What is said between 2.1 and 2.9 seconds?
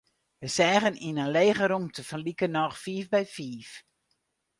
likernôch